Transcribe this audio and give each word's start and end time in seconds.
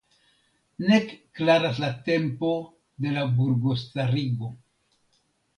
Nek 0.87 1.11
klaras 1.39 1.81
la 1.83 1.91
tempo 2.09 2.51
de 3.05 3.13
la 3.19 3.29
burgostarigo. 3.37 4.53